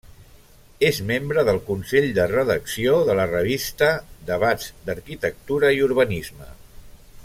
[0.87, 3.93] És membre del consell de redacció de la revista
[4.33, 6.49] Debats d’Arquitectura i Urbanisme.